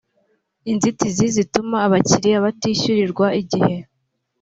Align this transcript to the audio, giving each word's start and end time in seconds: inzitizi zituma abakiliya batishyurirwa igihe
inzitizi 0.71 1.25
zituma 1.35 1.77
abakiliya 1.85 2.43
batishyurirwa 2.45 3.27
igihe 3.41 3.75